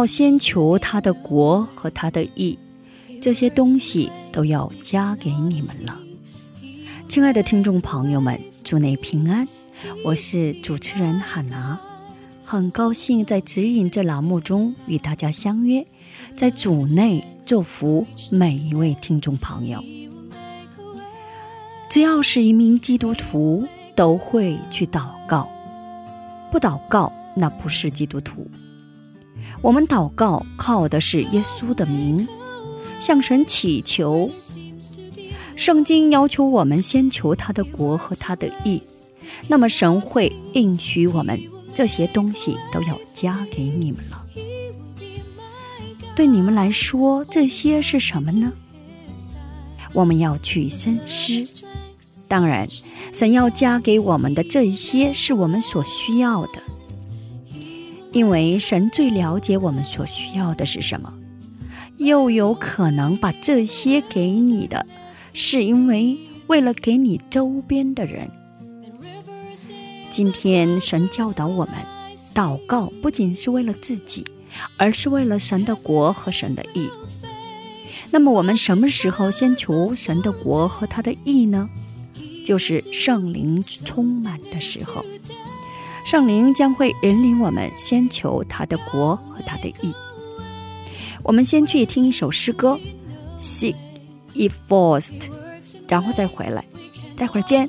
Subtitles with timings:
[0.00, 2.58] 要先求他的国和他的义，
[3.20, 6.00] 这些东西都要加给你们了。
[7.06, 9.46] 亲爱的听众朋友们，祝你平安，
[10.02, 11.78] 我是主持人汉娜，
[12.46, 15.86] 很高兴在指引这栏目中与大家相约，
[16.34, 19.84] 在主内祝福每一位听众朋友。
[21.90, 25.46] 只要是一名基督徒，都会去祷告。
[26.50, 28.50] 不祷告，那不是基督徒。
[29.62, 32.26] 我们祷告靠的是耶稣的名，
[32.98, 34.30] 向神祈求。
[35.54, 38.82] 圣经要求我们先求他的国和他的义，
[39.48, 41.38] 那么神会应许我们
[41.74, 44.24] 这些东西都要加给你们了。
[46.16, 48.52] 对你们来说，这些是什么呢？
[49.92, 51.64] 我们要去深思。
[52.26, 52.66] 当然，
[53.12, 56.62] 神要加给我们的这一些是我们所需要的，
[58.12, 61.12] 因为神最了解我们所需要的是什么。
[61.96, 64.86] 又有可能把这些给你的，
[65.32, 66.16] 是因为
[66.46, 68.30] 为了给你周边的人。
[70.10, 71.74] 今天神教导我们，
[72.34, 74.26] 祷告不仅是为了自己，
[74.76, 76.88] 而是为了神的国和神的义。
[78.10, 81.68] 那么我们什么时候先求神的国和他的义呢？
[82.46, 85.04] 就是圣灵充满的时候，
[86.10, 89.94] 圣灵将会引领我们先求他的国和他的义。
[91.22, 92.76] 我们先去听一首诗歌
[93.40, 93.76] ，Seek
[94.34, 95.30] ye first，
[95.86, 96.64] 然后再回来，
[97.16, 97.68] 待会儿见。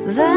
[0.05, 0.34] That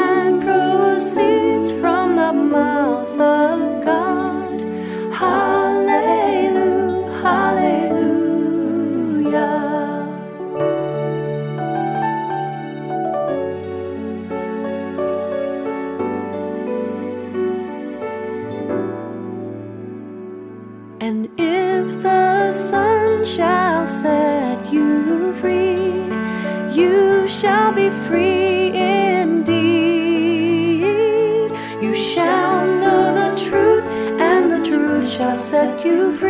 [35.89, 36.28] you free.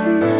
[0.00, 0.39] last night.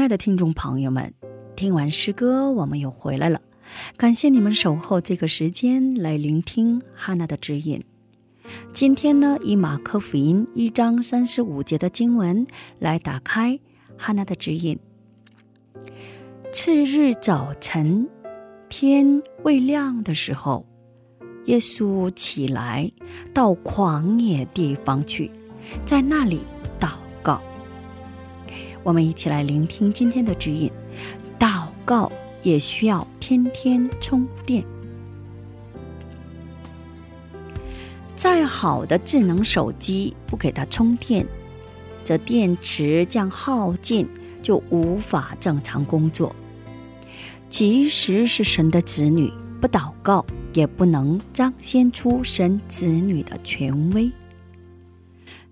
[0.00, 1.12] 亲爱的听众朋友们，
[1.54, 3.38] 听完诗歌，我们又回来了。
[3.98, 7.84] 感谢你们守候这个时间来聆听哈娜的指引。
[8.72, 12.46] 今天呢，以马可福音一章三十五节的经文
[12.78, 13.60] 来打开
[13.98, 14.78] 哈娜的指引。
[16.50, 18.08] 次日早晨，
[18.70, 20.64] 天未亮的时候，
[21.44, 22.90] 耶稣起来
[23.34, 25.30] 到旷野地方去，
[25.84, 26.40] 在那里
[26.80, 26.92] 祷
[27.22, 27.42] 告。
[28.82, 30.70] 我们一起来聆听今天的指引。
[31.38, 32.10] 祷告
[32.42, 34.62] 也需要天天充电。
[38.14, 41.26] 再好的智能手机不给它充电，
[42.04, 44.06] 这电池将耗尽，
[44.42, 46.34] 就无法正常工作。
[47.48, 54.10] 即使是神的子女，不祷告也不能彰显出神子女的权威。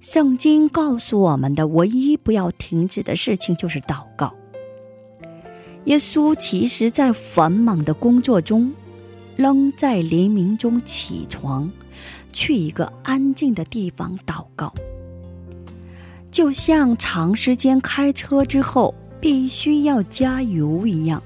[0.01, 4.35] 圣经告诉我们的唯一不要停止的事情就是祷告。
[5.85, 8.73] 耶稣其实在繁忙的工作中，
[9.37, 11.71] 仍在黎明中起床。
[12.31, 14.73] 去一个安静的地方祷告，
[16.31, 21.21] 就像长时间开车之后必须要加油一样，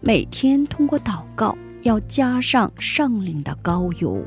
[0.00, 4.24] 每天通过祷告要加上圣灵的高油。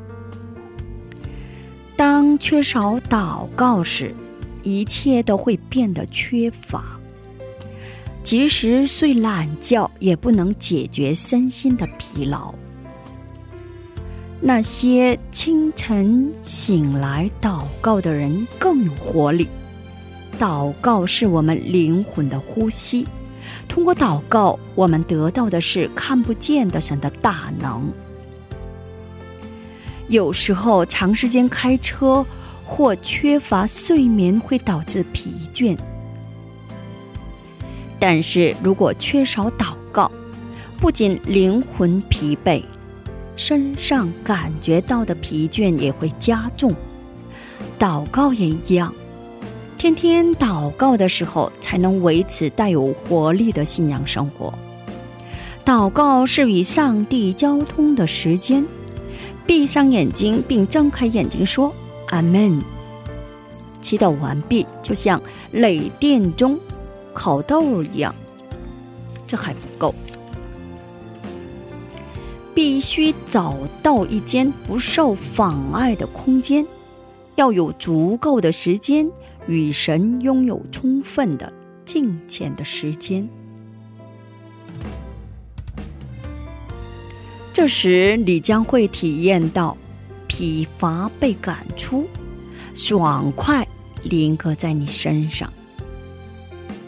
[1.96, 4.14] 当缺少祷告时，
[4.62, 7.00] 一切都会变得缺乏，
[8.24, 12.54] 即使睡懒觉也不能解决身心的疲劳。
[14.42, 19.48] 那些清晨醒来祷告的人更有活力。
[20.40, 23.08] 祷告是我们灵魂的呼吸，
[23.70, 27.90] 通过祷告，我们得到的是看不见的神的大能。
[30.14, 32.24] 有时候长时间开车
[32.64, 35.76] 或缺乏睡眠会导致疲倦，
[38.00, 40.12] 但是如果缺少祷告，
[40.80, 42.62] 不仅灵魂疲惫。
[43.36, 46.72] 身上感觉到的疲倦也会加重，
[47.80, 48.94] 祷告也一样。
[49.80, 54.54] 天天祷告的时候，才能维持带有活力的信仰生活。
[55.66, 58.64] 祷告是与上帝交通的时间。
[59.46, 61.74] 闭上眼睛并睁开眼睛说
[62.10, 62.62] “阿门”。
[63.82, 65.22] 祈祷完毕，就像
[65.52, 66.58] 雷电中
[67.14, 68.16] 烤豆一样，
[69.28, 69.94] 这还不够。
[72.56, 76.66] 必须找到一间不受妨碍的空间，
[77.36, 79.10] 要有足够的时间
[79.48, 81.52] 与神拥有充分的
[81.84, 83.28] 敬虔的时间。
[87.54, 89.78] 这时，你将会体验到
[90.28, 92.10] 疲乏被赶出，
[92.74, 93.66] 爽快
[94.02, 95.54] 临格在你身上，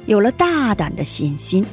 [0.07, 1.63] 有了大胆的信心。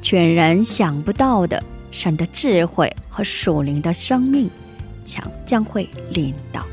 [0.00, 4.48] 全然想不到的神的智慧和属灵的生命，
[5.04, 6.66] 将将会领到。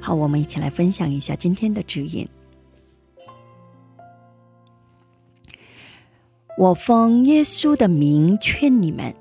[0.00, 2.28] 好，我们一起来分享一下今天的指引。
[6.62, 9.12] 我奉耶稣的名劝你们，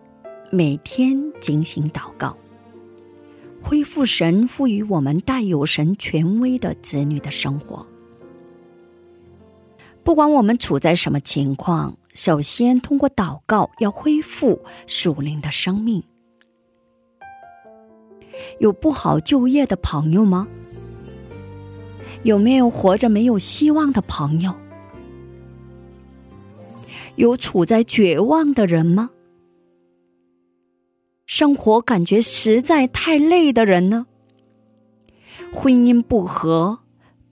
[0.51, 2.37] 每天进行祷告，
[3.59, 7.83] 恢复神赋予我们带有神权威的子女的生活。
[10.03, 16.03] 不管我们处在什么情况，首先通过祷告要恢复属灵的生命。
[18.59, 20.47] 有不好就业的朋友吗？
[22.21, 24.55] 有没有活着没有希望的朋友？
[27.21, 29.11] 有处在绝望的人吗？
[31.27, 34.07] 生活感觉实在太累的人呢？
[35.53, 36.79] 婚姻不和，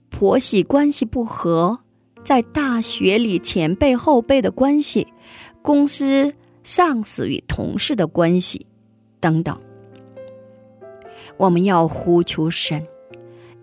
[0.08, 1.80] 婆媳关系不和。
[2.22, 5.08] 在大学里，前辈后辈的关系，
[5.60, 6.32] 公司
[6.62, 8.64] 上司与同事的关系，
[9.18, 9.60] 等等，
[11.36, 12.86] 我们要呼求神，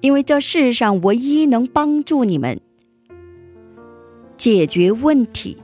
[0.02, 2.60] 因为这世上唯一能帮助你们
[4.36, 5.56] 解决问题、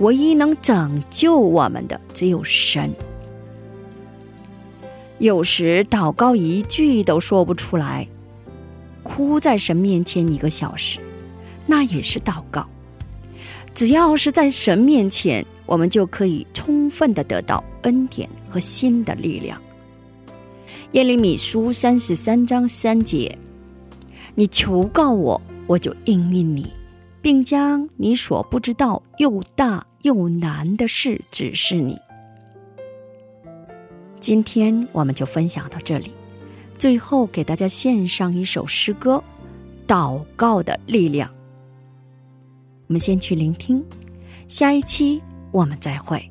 [0.00, 2.92] 唯一能拯救我们的，只有神。
[5.18, 8.08] 有时祷告一句都说不出来，
[9.02, 10.98] 哭在神面前一个小时。
[11.66, 12.66] 那也是祷告，
[13.74, 19.60] 只要是在神面前，我们就可以充分的得到恩典和新的力量。
[20.92, 23.38] 耶利米书三十三章三节
[24.34, 26.72] ：“你求告我，我就应允你，
[27.22, 31.98] 并将你所不知道又大又难的事指示你。”
[34.20, 36.12] 今天我们就分享到这里，
[36.78, 39.22] 最后给大家献上一首诗歌。
[39.86, 41.28] 祷告的力量。
[42.86, 43.84] 我们先去聆听，
[44.46, 46.30] 下一期我们再会。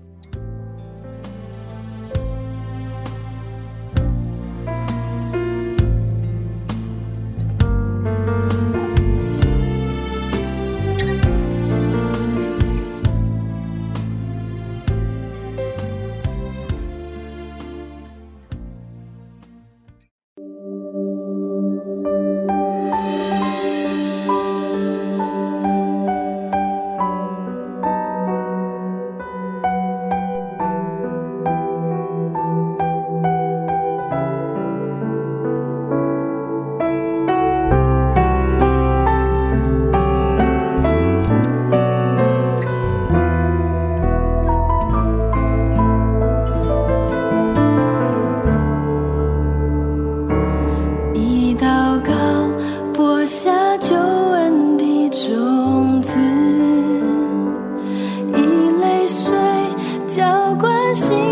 [60.99, 61.28] see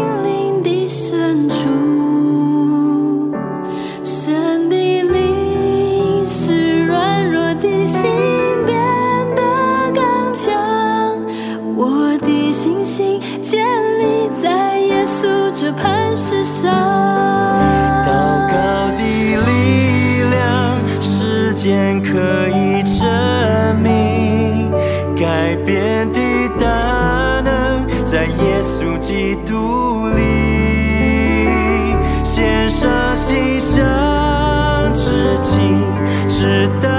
[36.40, 36.97] 值得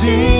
[0.00, 0.39] 心。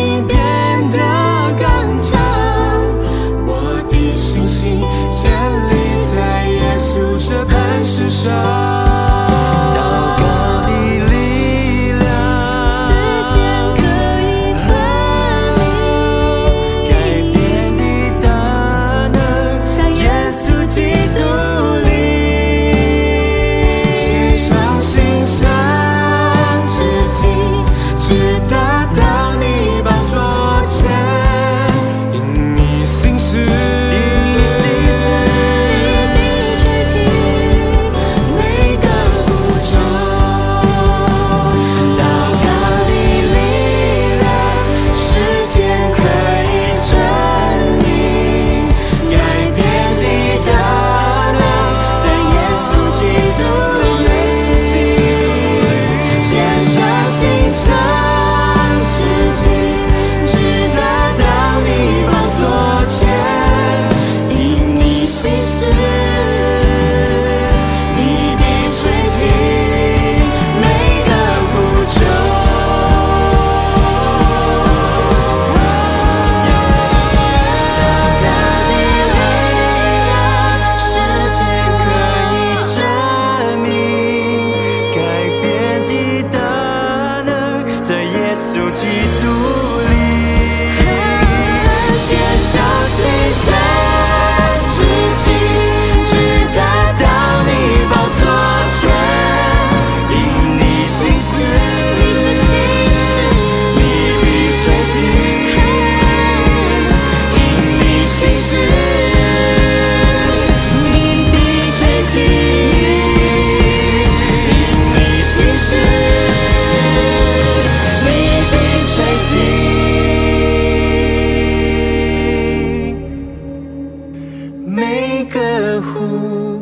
[124.72, 126.60] 每个呼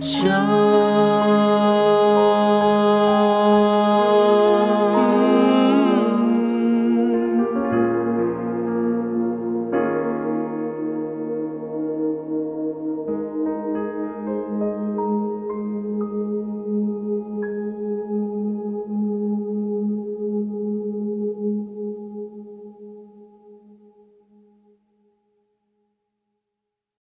[0.00, 0.85] 救。